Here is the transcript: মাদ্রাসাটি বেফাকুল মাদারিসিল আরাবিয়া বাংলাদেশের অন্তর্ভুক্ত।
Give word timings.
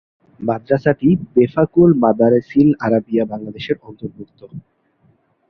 মাদ্রাসাটি 0.39 1.09
বেফাকুল 1.33 1.89
মাদারিসিল 2.03 2.69
আরাবিয়া 2.85 3.23
বাংলাদেশের 3.25 3.77
অন্তর্ভুক্ত। 3.81 4.39